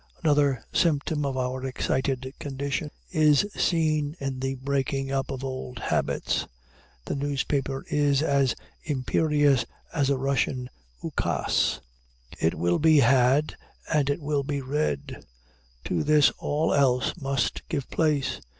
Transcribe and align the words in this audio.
Another 0.23 0.63
symptom 0.73 1.27
of 1.27 1.37
our 1.37 1.63
excited 1.63 2.33
condition 2.39 2.89
is 3.11 3.45
seen 3.55 4.15
in 4.19 4.39
the 4.39 4.55
breaking 4.55 5.11
up 5.11 5.29
of 5.29 5.43
old 5.43 5.77
habits. 5.77 6.47
The 7.05 7.15
newspaper 7.15 7.85
is 7.87 8.23
as 8.23 8.55
imperious 8.81 9.63
as 9.93 10.09
a 10.09 10.17
Russian 10.17 10.71
Ukase; 11.03 11.81
it 12.39 12.55
will 12.55 12.79
be 12.79 13.01
had, 13.01 13.55
and 13.93 14.09
it 14.09 14.23
will 14.23 14.41
be 14.41 14.59
read. 14.59 15.23
To 15.85 16.03
this 16.03 16.31
all 16.39 16.73
else 16.73 17.13
must 17.21 17.61
give 17.69 17.87
place. 17.91 18.41